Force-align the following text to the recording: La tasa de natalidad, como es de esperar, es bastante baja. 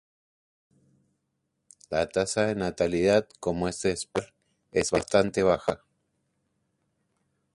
La 1.91 2.09
tasa 2.09 2.47
de 2.47 2.55
natalidad, 2.55 3.29
como 3.39 3.67
es 3.67 3.83
de 3.83 3.91
esperar, 3.91 4.33
es 4.71 4.89
bastante 4.89 5.43
baja. 5.43 5.83